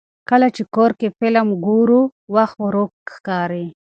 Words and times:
کله 0.29 0.47
چې 0.55 0.61
کور 0.75 0.91
کې 0.99 1.07
فلم 1.17 1.47
ګورو، 1.65 2.01
وخت 2.35 2.57
ورو 2.63 2.83
ښکاري. 3.13 3.65